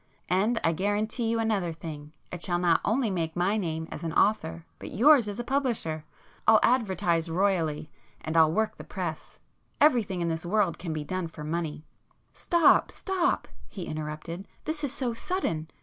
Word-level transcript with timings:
And 0.31 0.59
I 0.63 0.73
guarantee 0.73 1.29
you 1.29 1.37
another 1.37 1.71
thing—it 1.71 2.41
shall 2.41 2.57
not 2.57 2.81
only 2.83 3.11
make 3.11 3.35
my 3.35 3.55
name 3.55 3.87
as 3.91 4.01
an 4.01 4.13
author, 4.13 4.65
but 4.79 4.89
yours 4.89 5.27
as 5.27 5.37
a 5.37 5.43
publisher. 5.43 6.05
I'll 6.47 6.59
advertise 6.63 7.29
royally, 7.29 7.91
and 8.21 8.35
I'll 8.35 8.51
work 8.51 8.77
the 8.77 8.83
press. 8.83 9.37
Everything 9.79 10.19
in 10.19 10.27
this 10.27 10.43
world 10.43 10.79
can 10.79 10.91
be 10.91 11.03
done 11.03 11.27
for 11.27 11.43
money..." 11.43 11.85
"Stop, 12.33 12.89
stop,"—he 12.89 13.83
interrupted.—"This 13.83 14.83
is 14.83 14.91
so 14.91 15.13
sudden! 15.13 15.69